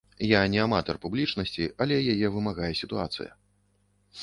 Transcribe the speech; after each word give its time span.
Я 0.27 0.39
не 0.53 0.61
аматар 0.63 0.97
публічнасці, 1.03 1.67
але 1.85 1.99
яе 2.15 2.33
вымагае 2.39 2.73
сітуацыя. 2.83 3.31